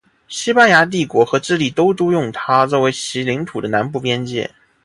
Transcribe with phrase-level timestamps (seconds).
[0.27, 4.49] 西班牙帝国和智利都督用它作为其领土的南部边界。